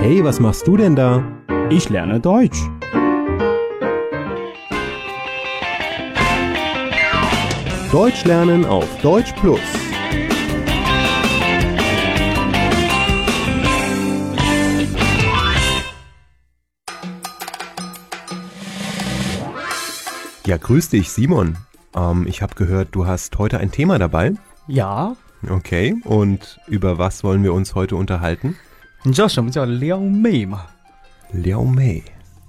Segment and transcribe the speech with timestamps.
[0.00, 1.22] Hey, was machst du denn da?
[1.68, 2.58] Ich lerne Deutsch.
[7.92, 9.60] Deutsch lernen auf Deutsch Plus.
[20.46, 21.58] Ja, grüß dich, Simon.
[21.94, 24.32] Ähm, ich habe gehört, du hast heute ein Thema dabei.
[24.66, 25.16] Ja,
[25.49, 28.55] Okay, und über was wollen wir uns heute unterhalten?
[29.03, 30.65] 你知道什么叫撩妹吗？
[31.31, 32.03] Liao Mei.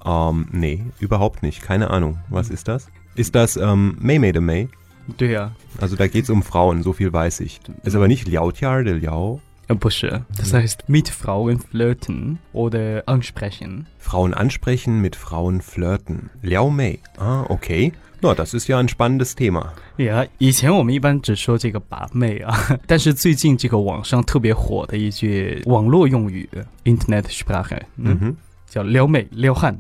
[0.05, 1.61] Ähm, nee, überhaupt nicht.
[1.63, 2.19] Keine Ahnung.
[2.31, 2.89] Was ist das?
[3.15, 4.69] Ist das ähm, Mei Mei de Mei?
[5.17, 7.61] 对呀、 Also da geht's um Frauen, so viel weiß ich.
[7.83, 9.41] Ist aber nicht Liao Tiar de Liao.
[9.69, 13.87] 呃，不是，das heißt mit Frauen flirten oder ansprechen。
[13.99, 16.31] Frauen ansprechen, mit Frauen flirten.
[16.41, 17.01] Liao Mei.
[17.19, 17.93] Ah, okay.
[18.21, 19.73] Na, das ist ja ein spannendes Thema.
[19.99, 26.49] 呀，以前我们一般只说这个把妹啊，但是最近这个网上特别火的一句网络用语
[26.85, 28.35] （Internet Sprache），嗯， Mhm.
[28.69, 29.77] 叫撩妹、撩汉。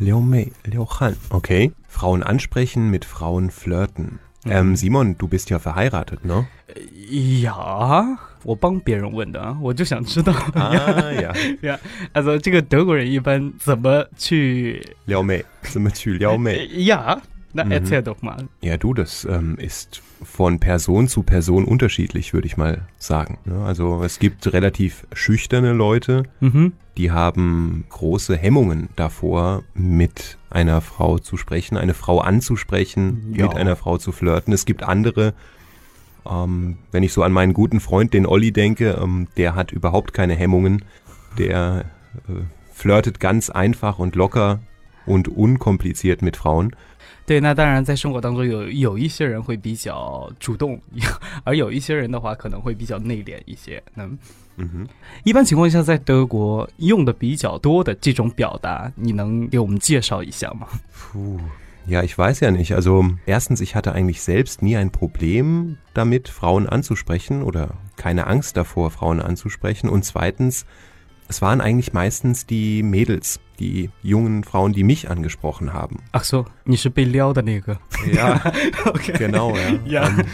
[0.00, 1.16] Liao Mei, Liao Han.
[1.30, 1.72] Okay.
[1.88, 4.20] Frauen ansprechen, mit Frauen flirten.
[4.44, 6.46] Ähm, Simon, du bist ja verheiratet, ne?
[7.42, 11.34] 呀，我帮别人问的啊，我就想知道 Ah, ja.
[11.62, 11.80] 呀。
[12.14, 15.42] also 这 个德国人一般怎么去 Liao Mei.
[15.64, 16.84] Sind wir zu Liao Mei?
[16.84, 17.20] 呀？
[17.53, 17.71] na, mhm.
[17.71, 18.47] erzähl doch mal.
[18.61, 23.37] Ja, du, das ähm, ist von Person zu Person unterschiedlich, würde ich mal sagen.
[23.45, 23.63] Ne?
[23.63, 26.73] Also es gibt relativ schüchterne Leute, mhm.
[26.97, 33.47] die haben große Hemmungen davor, mit einer Frau zu sprechen, eine Frau anzusprechen, ja.
[33.47, 34.51] mit einer Frau zu flirten.
[34.51, 35.33] Es gibt andere,
[36.29, 40.13] ähm, wenn ich so an meinen guten Freund, den Olli, denke, ähm, der hat überhaupt
[40.13, 40.83] keine Hemmungen.
[41.37, 41.85] Der
[42.27, 42.31] äh,
[42.73, 44.59] flirtet ganz einfach und locker
[45.06, 46.70] und unkompliziert mit Frauen.
[47.26, 50.80] 对，那当然，在生活当中有有一些人会比较主动，
[51.44, 53.82] 而有一些人的话可能会比较内敛一些。
[53.96, 54.18] 嗯，
[54.56, 54.86] Mhm.
[55.24, 60.66] 一般情况下，在德国用的比较多的这种表达，你能给我们介绍一下吗？
[60.94, 61.38] Puh.
[61.86, 62.74] Ja, ich weiß ja nicht.
[62.74, 68.56] Also erstens, ich hatte eigentlich selbst nie ein Problem damit, Frauen anzusprechen oder keine Angst
[68.58, 69.88] davor, Frauen anzusprechen.
[69.88, 70.66] Und zweitens,
[71.28, 75.96] es waren eigentlich meistens die Mädels, die jungen Frauen, die mich angesprochen haben.
[76.12, 77.76] Ach so，你是被撩的那个。
[78.12, 78.40] Ja,
[78.86, 79.78] OK， genau, ja.
[79.84, 80.08] Ja.
[80.08, 80.26] Ähm,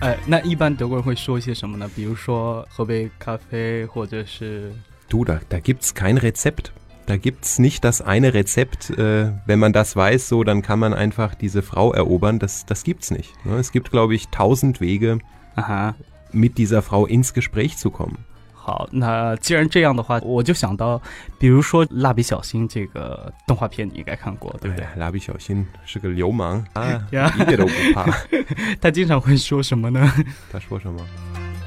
[0.00, 1.88] 呃，那一般德国人会说一些什么呢？
[1.94, 4.72] 比如说喝杯咖啡，或者是
[5.08, 6.72] du, da, da gibt's kein Rezept.
[7.06, 8.90] Da gibt's nicht das eine Rezept.
[8.90, 12.38] Äh, wenn man das weiß, so, dann kann man einfach diese Frau erobern.
[12.38, 13.32] Das, das gibt's nicht.
[13.44, 13.56] Ne?
[13.56, 15.18] Es gibt, glaube ich, tausend Wege,
[15.56, 15.94] 啊哈。
[16.30, 18.18] mit dieser Frau ins Gespräch zu kommen.
[18.65, 21.01] 好，那既然这样的话，我就想到，
[21.37, 24.87] 比如说《蜡笔小新》这个动画片，你应该看过，对不对？
[24.95, 28.05] 蜡笔小新是个流氓啊，一点都不怕。
[28.79, 30.09] 他经常会说什么呢？
[30.49, 31.05] 他说什么？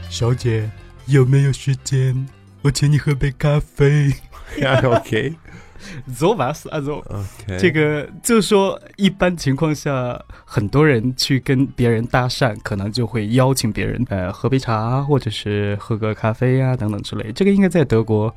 [0.08, 0.70] 小姐，
[1.04, 2.26] 有没有时间？
[2.62, 4.10] 我请你喝杯咖啡。
[4.58, 4.80] Ja,
[5.85, 6.13] okay.
[6.13, 7.57] so was also okay.
[7.57, 17.31] 这个就是说，一般情况下，很多人去跟别人搭讪，可能就会邀请别人，呃，喝杯茶，或者是喝个咖啡啊，等等之类。
[17.31, 18.33] 这个应该在德国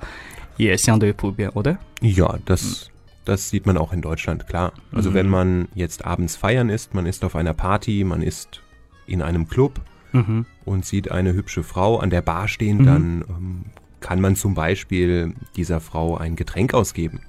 [0.57, 1.77] 也相对普遍，oder？
[2.01, 2.87] Ja, das,
[3.25, 4.73] das sieht man auch in Deutschland, klar.
[4.93, 5.15] Also Mhm.
[5.15, 8.61] wenn man jetzt abends feiern ist, man ist auf einer Party, man ist
[9.07, 9.81] in einem Club
[10.13, 12.87] 嗯哼， und sieht eine hübsche Frau an der Bar stehen, Mhm.
[12.87, 13.65] dann ähm,
[14.01, 17.21] kann man zum Beispiel dieser Frau ein Getränk ausgeben.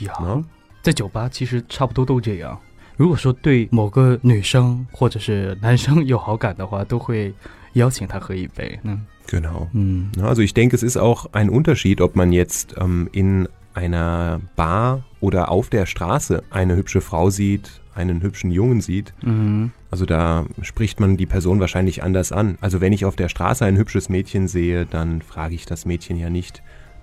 [0.00, 0.44] 呀 Ne?
[0.82, 2.58] 在酒吧其实差不多都这样。
[2.96, 7.32] 如果说对某个女生或者是男生有好感的话，都会
[7.72, 8.78] 邀请他喝一杯。
[8.84, 9.68] 嗯 Genau.
[9.72, 13.48] 嗯 Na, Also ich denke, es ist auch ein Unterschied, ob man jetzt ähm, in
[13.72, 19.14] einer Bar oder auf der Straße eine hübsche Frau sieht, einen hübschen Jungen sieht.
[19.22, 22.58] 嗯 Also da spricht man die Person wahrscheinlich anders an.
[22.60, 26.18] Also wenn ich auf der Straße ein hübsches Mädchen sehe, dann frage ich das Mädchen
[26.18, 26.62] ja nicht,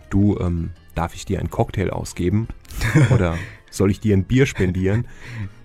[0.09, 2.47] du, ähm, darf ich dir einen Cocktail ausgeben?
[3.13, 3.37] Oder
[3.69, 5.05] soll ich dir ein Bier spendieren?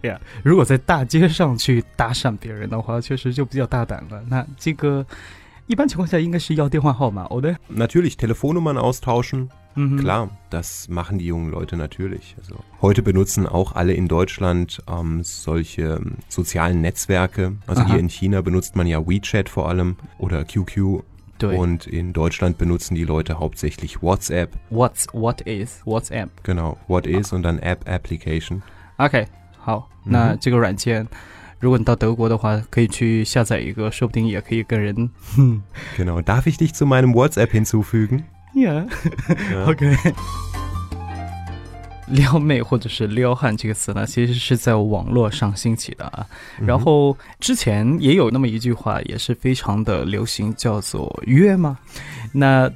[0.02, 4.22] 呀，如果在大街上去搭讪别人的话，确实就比较大胆了。
[4.28, 5.04] 那这个
[5.66, 7.56] 一般情况下应该是要电话号码，oder？
[7.68, 9.48] Natürlich Telefonnummern austauschen.
[9.78, 12.34] 嗯哼 Klar, das machen die jungen Leute natürlich.
[12.38, 17.56] Also heute benutzen auch alle in Deutschland ähm, solche ähm, sozialen Netzwerke.
[17.66, 17.91] Also Aha.
[17.91, 21.03] hier in China benutzt man ja WeChat vor allem oder QQ.
[21.41, 24.50] 对 Und in Deutschland benutzen die Leute hauptsächlich WhatsApp.
[24.71, 26.30] ，What's what is WhatsApp？
[26.44, 28.62] Genau, What is und dann App Application.
[28.97, 29.27] OK，
[29.59, 31.06] 好，嗯那这个软件，
[31.60, 35.10] 如果你到德国的话，可以去下载一个，说不定也可以跟人。
[35.97, 36.22] Genau.
[36.22, 38.24] Darf ich dich zu meinem WhatsApp hinzufügen?
[38.54, 38.86] Yeah，
[39.53, 39.68] Ja.
[39.68, 39.97] OK。
[42.11, 46.25] 撩妹或者是撩汉这个词呢，其实是在网络上兴起的啊。
[46.59, 51.78] 然后之前也有那么一句话，也是非常的流行，叫做“约”吗？
[52.34, 52.72] 那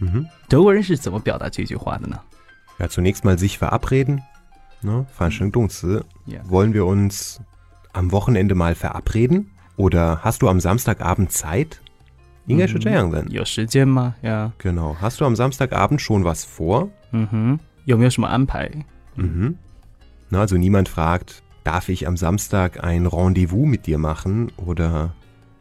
[0.48, 2.20] 德国人是怎么表达这句话的呢
[2.80, 4.22] ？Ja, zunächst mal sich verabreden.
[4.82, 5.06] Ne?
[5.18, 6.06] Verschränkungss 词.
[6.26, 6.40] Ja.
[6.50, 7.40] Wollen wir uns
[7.94, 9.46] am Wochenende mal verabreden?
[9.78, 11.78] Oder hast du am Samstagabend Zeit?
[12.48, 13.26] 应该是这样的。
[13.30, 14.52] 有时间吗？Ja.
[14.62, 14.96] Genau.
[15.02, 16.90] Hast du am Samstagabend schon was vor?
[17.12, 17.60] 嗯哼。
[17.86, 18.70] 有没有什么安排
[19.17, 19.57] ？Mhm.
[20.31, 25.15] Na, also niemand fragt, darf ich am Samstag ein Rendezvous mit dir machen oder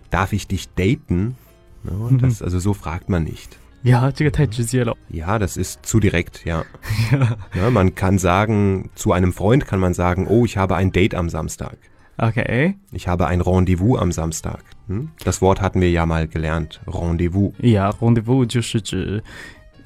[0.10, 1.36] darf ich dich daten?
[1.84, 3.58] Ja, das, also so fragt man nicht.
[3.82, 4.96] Ja, 这个太直接了.
[5.10, 6.66] Ja, das ist zu direkt, ja.
[7.56, 7.70] ja.
[7.70, 11.30] Man kann sagen, zu einem Freund kann man sagen, oh, ich habe ein Date am
[11.30, 11.78] Samstag.
[12.18, 12.76] Okay.
[12.92, 14.62] Ich habe ein Rendezvous am Samstag.
[14.88, 15.12] Hm?
[15.24, 16.82] Das Wort hatten wir ja mal gelernt.
[16.86, 17.54] Rendezvous.
[17.60, 19.24] Ja, Rendezvous 就是指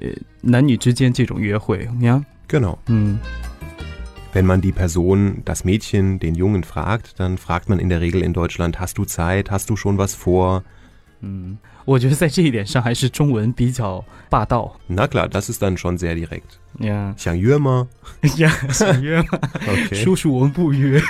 [0.01, 0.09] 呃
[0.41, 2.25] 男女之间这种约会，ja?
[2.47, 2.77] Genau.
[2.87, 3.19] Hm.
[4.33, 8.21] Wenn man die Person, das Mädchen, den Jungen fragt, dann fragt man in der Regel
[8.23, 10.63] in Deutschland, hast du Zeit, hast du schon was vor?
[11.21, 14.75] 嗯，我觉得在这一点上还是中文比较霸道。
[14.89, 16.59] Na klar, das ist dann schon sehr direkt.
[16.79, 17.13] Ja.
[17.15, 17.87] 想约吗？
[18.37, 19.39] 呀，想约吗？
[19.65, 20.03] Okay.
[20.03, 21.01] 叔叔，我们不约。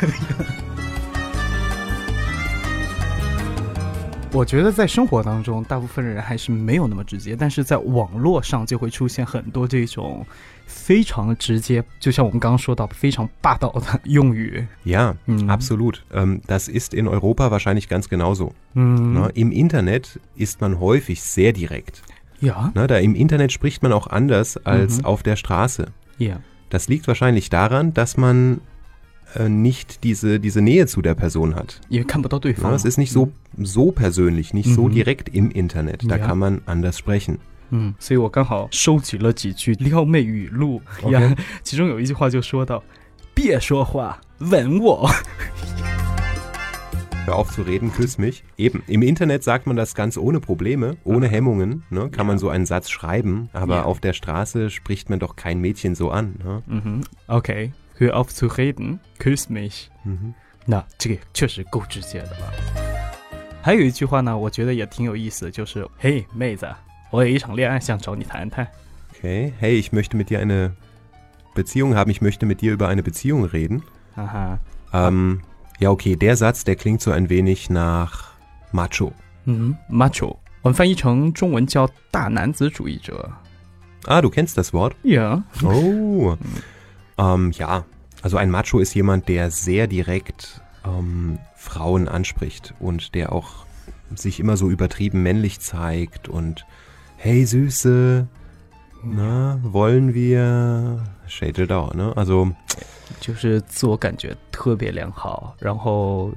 [4.31, 10.25] 我觉得在生活当中，大部分人还是没有那么直接，但是在网络上就会出现很多这种
[10.65, 14.65] 非常直接，就像我们刚刚说到非常霸道的用语。
[14.85, 15.47] Ja, mhm.
[15.47, 15.97] absolut.
[16.11, 18.53] Ähm, das ist in Europa wahrscheinlich ganz genauso.
[18.73, 19.13] Mhm.
[19.13, 22.01] Na, Im Internet ist man häufig sehr direkt.
[22.39, 22.71] Ja.
[22.73, 25.05] Na, da im Internet spricht man auch anders als mhm.
[25.05, 25.89] auf der Straße.
[26.17, 26.39] Ja.
[26.69, 28.61] Das liegt wahrscheinlich daran, dass man
[29.35, 31.81] äh, nicht diese, diese Nähe zu der Person hat.
[31.89, 32.03] Ja,
[32.73, 34.91] es ist nicht so, so persönlich, nicht so mhm.
[34.91, 36.03] direkt im Internet.
[36.09, 36.25] Da ja.
[36.25, 37.39] kann man anders sprechen.
[37.71, 40.79] 嗯，所以我刚好收集了几句撩妹语录
[41.09, 41.19] 呀。
[41.19, 41.37] Okay.
[41.63, 42.83] 其中有一句话就说到：“
[43.33, 45.09] 别说话，吻我。”
[47.25, 48.43] Hör auf zu reden, küss mich.
[48.57, 52.09] Eben, im Internet sagt man das ganz ohne Probleme, ohne Hemmungen, ne?
[52.09, 52.23] kann ja.
[52.25, 53.83] man so einen Satz schreiben, aber ja.
[53.85, 56.35] auf der Straße spricht man doch kein Mädchen so an.
[56.43, 56.63] Ne?
[56.67, 57.01] Mhm.
[57.27, 59.89] Okay, hör auf zu reden, küss mich.
[60.05, 60.33] Mhm.
[60.65, 62.53] 那这个确实够直接的了。
[63.61, 66.67] 还有一句话呢，我觉得也挺有意思，就是“嘿，妹子”。
[67.11, 68.67] 我有一场恋爱想找你谈谈。
[69.13, 70.71] Okay, hey, ich möchte mit dir eine
[71.53, 73.83] Beziehung haben, ich möchte mit dir über eine Beziehung reden.
[74.15, 74.57] Aha.
[74.91, 75.41] Ähm,
[75.79, 78.31] ja, okay, der Satz, der klingt so ein wenig nach
[78.71, 79.13] Macho.
[79.45, 80.39] Mhm, Macho.
[80.61, 83.29] 我们翻译成中文叫大男子主义者。
[84.05, 84.93] Ah, du kennst das Wort?
[85.03, 85.43] Ja.
[85.63, 86.37] Oh.
[87.17, 87.85] ähm, ja,
[88.21, 93.65] also ein Macho ist jemand, der sehr direkt ähm, Frauen anspricht und der auch
[94.15, 96.65] sich immer so übertrieben männlich zeigt und
[97.17, 98.27] hey Süße,
[99.03, 102.13] na, wollen wir 谁知道呢？
[102.15, 102.51] Also
[103.19, 106.31] 就是自我感觉特别良好，然后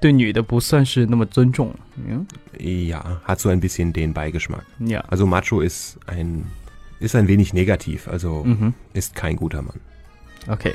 [0.00, 1.74] 对女的不算是那么尊重。
[1.96, 2.26] 嗯，
[2.58, 4.64] Ja, hat so ein bisschen den Beigeschmack.
[4.78, 5.00] Ja.
[5.08, 6.44] Also Macho ist ein
[7.00, 8.72] ist ein wenig negativ, also mhm.
[8.94, 9.80] ist kein guter Mann.
[10.47, 10.73] Okay.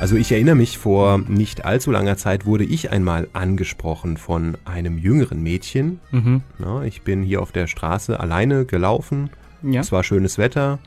[0.00, 4.98] Also ich erinnere mich, vor nicht allzu langer Zeit wurde ich einmal angesprochen von einem
[4.98, 6.00] jüngeren Mädchen.
[6.10, 6.42] Mhm.
[6.58, 9.30] Ja, ich bin hier auf der Straße alleine gelaufen.
[9.62, 9.80] Ja.
[9.80, 10.78] Es war schönes Wetter.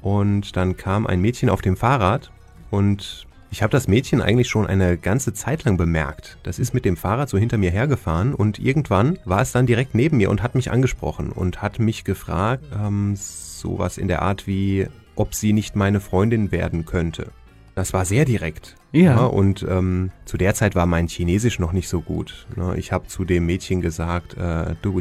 [0.00, 2.32] Und dann kam ein Mädchen auf dem Fahrrad
[2.70, 6.38] und ich habe das Mädchen eigentlich schon eine ganze Zeit lang bemerkt.
[6.42, 9.94] Das ist mit dem Fahrrad so hinter mir hergefahren und irgendwann war es dann direkt
[9.94, 14.46] neben mir und hat mich angesprochen und hat mich gefragt, ähm, sowas in der Art
[14.46, 17.31] wie, ob sie nicht meine Freundin werden könnte.
[17.75, 18.75] Das war sehr direkt.
[18.91, 19.01] Ja.
[19.01, 22.47] ja und ähm, zu der Zeit war mein Chinesisch noch nicht so gut.
[22.55, 22.75] Ne?
[22.77, 24.99] Ich habe zu dem Mädchen gesagt, äh, du,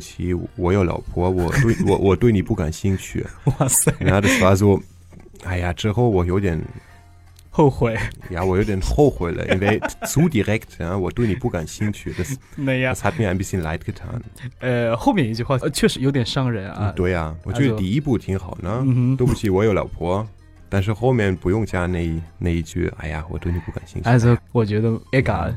[4.01, 4.83] Ja, das war so,
[5.45, 6.63] ah ja, 之后我有点
[7.51, 7.97] 后悔。
[8.31, 12.13] Ja, 我有点后悔了，因为 zu direkt, ja, 我对你不感兴趣。
[12.13, 14.21] Das, das hat mir ein bisschen leid getan.
[14.61, 16.93] 呃，后面一句话确实有点伤人啊。
[16.95, 18.85] 对啊，我觉得第一步挺好呢。
[19.17, 20.27] 对不起，我有老婆。
[20.69, 24.09] 但是后面不用加那那一句，哎呀，我对你不感兴趣。
[24.11, 25.55] Also, 我觉得 egal.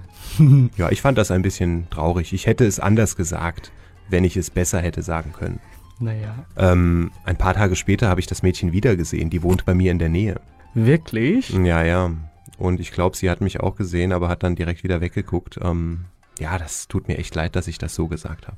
[0.78, 2.32] ja, ich fand das ein bisschen traurig.
[2.32, 3.72] Ich hätte es anders gesagt,
[4.10, 5.60] wenn ich es besser hätte sagen können.
[6.00, 6.46] Naja.
[6.56, 9.30] Ähm, ein paar Tage später habe ich das Mädchen wieder gesehen.
[9.32, 10.40] Die wohnt bei mir in der Nähe.
[10.75, 11.51] Wirklich?
[11.51, 12.11] Ja, ja.
[12.59, 15.59] Und ich glaube, sie hat mich auch gesehen, aber hat dann direkt wieder weggeguckt.
[15.63, 16.07] Ähm,
[16.39, 18.57] ja, das tut mir echt leid, dass ich das so gesagt habe.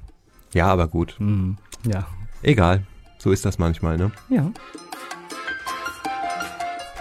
[0.52, 1.16] Ja, aber gut.
[1.18, 1.52] Mm,
[1.84, 2.06] ja.
[2.42, 2.82] Egal.
[3.18, 4.12] So ist das manchmal, ne?
[4.28, 4.50] Ja.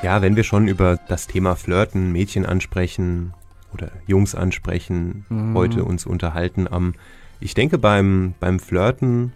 [0.04, 3.34] Ja, wenn wir schon über das Thema Flirten, Mädchen ansprechen
[3.74, 5.56] oder Jungs ansprechen, mhm.
[5.56, 6.94] heute uns unterhalten, ähm,
[7.40, 9.34] ich denke beim, beim Flirten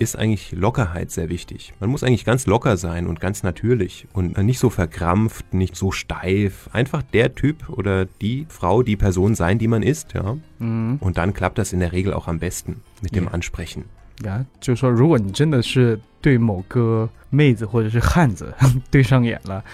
[0.00, 1.72] ist eigentlich Lockerheit sehr wichtig.
[1.80, 5.90] Man muss eigentlich ganz locker sein und ganz natürlich und nicht so verkrampft, nicht so
[5.90, 6.68] steif.
[6.72, 10.36] Einfach der Typ oder die Frau, die Person sein, die man ist, ja.
[10.58, 10.98] Mhm.
[11.00, 13.30] Und dann klappt das in der Regel auch am besten mit dem Ja.
[13.30, 13.84] Ansprechen.
[14.22, 18.54] 呀，就是说，如果你真的是对某个妹子或者是汉子
[18.90, 19.62] 对上眼了，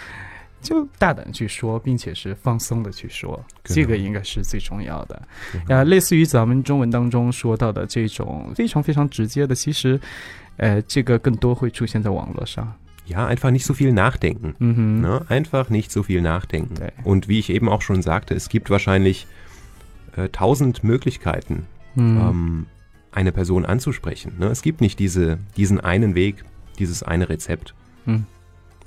[0.61, 5.21] 就大胆去说，并且是放松的去说，这个应该是最重要的。
[5.51, 9.99] 对呀，类似于咱们中文当中说到的这种非常非常直接的，其实，
[10.57, 12.73] 呃，这个更多会出现在网络上。
[13.07, 14.53] Ja, einfach nicht so viel nachdenken.
[14.59, 15.25] 嗯哼，Ne?
[15.29, 16.75] Einfach nicht so viel nachdenken.
[17.05, 19.27] Und wie ich eben auch schon sagte, es gibt wahrscheinlich
[20.17, 22.65] äh, tausend Möglichkeiten, 嗯 ähm,
[23.13, 24.33] eine Person anzusprechen.
[24.37, 24.47] Ne?
[24.47, 26.43] Es gibt nicht diese, diesen einen Weg,
[26.79, 27.73] dieses eine Rezept.
[28.03, 28.25] Hm.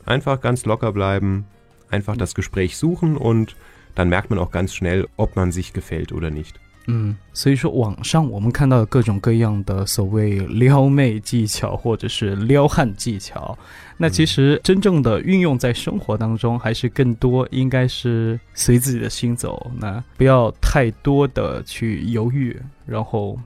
[0.05, 1.47] Einfach ganz locker bleiben,
[1.90, 3.56] einfach das Gespräch suchen und
[3.94, 6.56] dann merkt man auch ganz schnell, ob man sich gefällt oder nicht.
[6.88, 13.58] 嗯，所以说网上我们看到的各种各样的所谓撩妹技巧或者是撩汉技巧，
[13.98, 22.56] 那其实真正的运用在生活当中，还是更多应该是随自己的心走，那不要太多的去犹豫，
[22.86, 23.40] 然后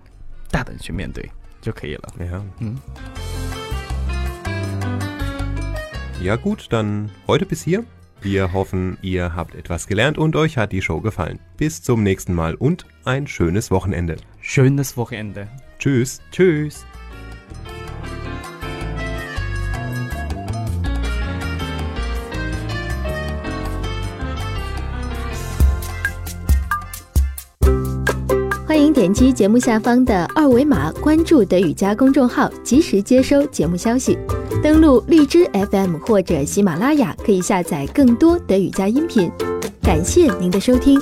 [0.51, 1.23] 大胆去面对
[1.61, 2.09] 就可以了。
[2.19, 2.41] Ja.
[2.59, 2.75] Hm.
[6.21, 7.85] Ja gut, dann heute bis hier.
[8.23, 11.39] Wir hoffen, ihr habt etwas gelernt und euch hat die Show gefallen.
[11.55, 14.17] Bis zum nächsten Mal und ein schönes Wochenende.
[14.41, 15.47] Schönes Wochenende.
[15.77, 16.21] Tschüss.
[16.31, 16.83] Tschüss.
[28.67, 34.17] 欢迎点击节目下方的二维码关注德语家公众号，及时接收节目消息。
[34.64, 39.30] 登录荔枝 FM 或者喜马拉雅，可以下载更多的语家音频。
[39.83, 40.99] 感谢您的收听。